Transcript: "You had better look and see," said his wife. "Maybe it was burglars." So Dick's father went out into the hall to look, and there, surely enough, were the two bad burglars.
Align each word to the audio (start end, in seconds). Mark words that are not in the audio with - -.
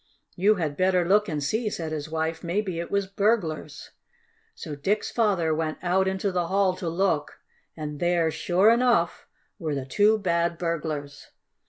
"You 0.35 0.55
had 0.55 0.77
better 0.77 1.07
look 1.07 1.29
and 1.29 1.43
see," 1.43 1.69
said 1.69 1.91
his 1.91 2.09
wife. 2.09 2.43
"Maybe 2.43 2.79
it 2.79 2.89
was 2.89 3.05
burglars." 3.05 3.91
So 4.55 4.73
Dick's 4.75 5.11
father 5.11 5.53
went 5.53 5.77
out 5.83 6.07
into 6.07 6.31
the 6.31 6.47
hall 6.47 6.73
to 6.77 6.89
look, 6.89 7.37
and 7.77 7.99
there, 7.99 8.31
surely 8.31 8.73
enough, 8.73 9.27
were 9.59 9.75
the 9.75 9.85
two 9.85 10.17
bad 10.17 10.57
burglars. 10.57 11.27